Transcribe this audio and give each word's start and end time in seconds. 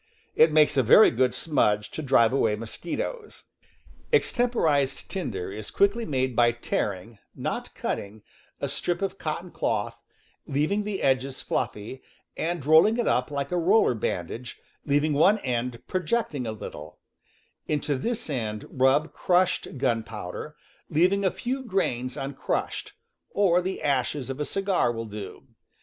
It 0.35 0.51
makes 0.51 0.77
a 0.77 0.81
very 0.81 1.11
good 1.11 1.35
smudge 1.35 1.91
to 1.91 2.01
drive 2.01 2.33
away 2.33 2.55
mosquitoes. 2.55 3.43
Extemporized 4.11 5.07
tinder 5.11 5.51
is 5.51 5.69
quickly 5.69 6.05
made 6.07 6.35
by 6.35 6.53
tearing 6.53 7.19
(not 7.35 7.75
cutting) 7.75 8.23
a 8.59 8.67
strip 8.67 9.03
of 9.03 9.19
cotton 9.19 9.51
cloth, 9.51 10.01
leaving 10.47 10.85
the 10.85 11.03
edges 11.03 11.43
fluffy, 11.43 12.01
and 12.35 12.65
rolling 12.65 12.97
it 12.97 13.07
up 13.07 13.29
like 13.29 13.51
a 13.51 13.57
roller 13.59 13.93
bandage, 13.93 14.59
leaving 14.87 15.13
one 15.13 15.37
end 15.37 15.83
projecting 15.85 16.47
a 16.47 16.51
little; 16.51 16.97
into 17.67 17.95
this 17.95 18.27
end 18.27 18.65
rub 18.71 19.13
crushed 19.13 19.77
gunpow 19.77 20.31
der, 20.31 20.55
leaving 20.89 21.23
a 21.23 21.29
few 21.29 21.61
grains 21.61 22.17
uncrushed, 22.17 22.93
or 23.29 23.61
the 23.61 23.83
ashes 23.83 24.31
of 24.31 24.39
a 24.39 24.45
cigar 24.45 24.91
will 24.91 25.05
do. 25.05 25.47